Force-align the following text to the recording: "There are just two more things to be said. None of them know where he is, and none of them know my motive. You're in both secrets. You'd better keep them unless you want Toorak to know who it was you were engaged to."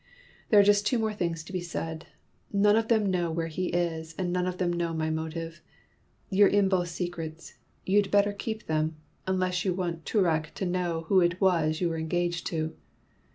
"There 0.49 0.59
are 0.59 0.63
just 0.63 0.87
two 0.87 0.97
more 0.97 1.13
things 1.13 1.43
to 1.43 1.53
be 1.53 1.59
said. 1.61 2.07
None 2.51 2.75
of 2.75 2.87
them 2.87 3.05
know 3.11 3.29
where 3.29 3.45
he 3.45 3.67
is, 3.67 4.15
and 4.17 4.33
none 4.33 4.47
of 4.47 4.57
them 4.57 4.73
know 4.73 4.95
my 4.95 5.11
motive. 5.11 5.61
You're 6.31 6.47
in 6.47 6.69
both 6.69 6.87
secrets. 6.87 7.53
You'd 7.85 8.09
better 8.09 8.33
keep 8.33 8.65
them 8.65 8.95
unless 9.27 9.63
you 9.63 9.75
want 9.75 10.07
Toorak 10.07 10.55
to 10.55 10.65
know 10.65 11.01
who 11.01 11.19
it 11.21 11.39
was 11.39 11.81
you 11.81 11.89
were 11.89 11.99
engaged 11.99 12.47
to." 12.47 12.73